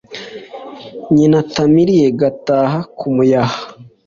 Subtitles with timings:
[1.13, 3.43] nyitamiriye ngataha kumuhaya.